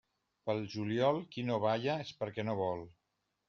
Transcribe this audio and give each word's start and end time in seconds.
Pel 0.49 0.61
juliol, 0.75 1.21
qui 1.35 1.45
no 1.51 1.59
balla 1.67 2.01
és 2.07 2.13
perquè 2.23 2.51
no 2.51 2.61
vol. 2.65 2.87